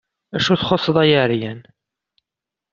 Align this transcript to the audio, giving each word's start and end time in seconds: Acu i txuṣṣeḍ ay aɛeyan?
Acu 0.35 0.51
i 0.53 0.57
txuṣṣeḍ 0.59 0.97
ay 1.03 1.11
aɛeyan? 1.21 1.61